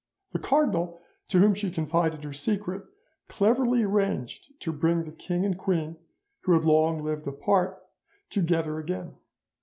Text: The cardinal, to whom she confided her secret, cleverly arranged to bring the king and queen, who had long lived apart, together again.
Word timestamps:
The 0.31 0.39
cardinal, 0.39 0.99
to 1.27 1.37
whom 1.37 1.53
she 1.53 1.69
confided 1.69 2.23
her 2.23 2.33
secret, 2.33 2.81
cleverly 3.29 3.83
arranged 3.83 4.59
to 4.61 4.71
bring 4.73 5.03
the 5.03 5.11
king 5.11 5.45
and 5.45 5.55
queen, 5.55 5.97
who 6.39 6.53
had 6.53 6.65
long 6.65 7.03
lived 7.03 7.27
apart, 7.27 7.77
together 8.31 8.79
again. 8.79 9.17